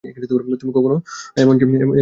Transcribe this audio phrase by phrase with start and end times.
[0.03, 0.97] তুমি কখনও
[1.37, 1.85] এমন ছিলে না।